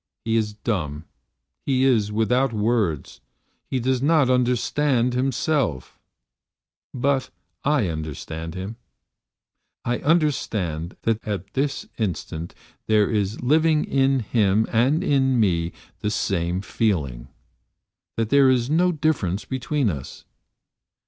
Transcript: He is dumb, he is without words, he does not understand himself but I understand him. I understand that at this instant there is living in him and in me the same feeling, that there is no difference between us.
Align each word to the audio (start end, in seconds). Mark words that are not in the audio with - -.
He 0.25 0.35
is 0.35 0.55
dumb, 0.55 1.05
he 1.63 1.83
is 1.83 2.11
without 2.11 2.53
words, 2.53 3.21
he 3.69 3.79
does 3.79 4.01
not 4.01 4.31
understand 4.31 5.13
himself 5.13 5.99
but 6.91 7.29
I 7.63 7.87
understand 7.87 8.55
him. 8.55 8.77
I 9.85 9.99
understand 9.99 10.97
that 11.03 11.23
at 11.23 11.53
this 11.53 11.85
instant 11.99 12.55
there 12.87 13.11
is 13.11 13.41
living 13.43 13.83
in 13.85 14.21
him 14.21 14.65
and 14.73 15.03
in 15.03 15.39
me 15.39 15.71
the 15.99 16.09
same 16.09 16.61
feeling, 16.61 17.27
that 18.17 18.29
there 18.29 18.49
is 18.49 18.71
no 18.71 18.91
difference 18.91 19.45
between 19.45 19.91
us. 19.91 20.25